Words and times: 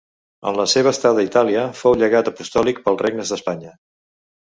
En 0.51 0.55
la 0.59 0.63
seva 0.71 0.93
estada 0.95 1.19
a 1.23 1.25
Itàlia, 1.27 1.65
fou 1.81 1.97
llegat 2.03 2.31
apostòlic 2.31 2.81
pels 2.87 2.99
regnes 3.05 3.35
d'Espanya. 3.35 3.75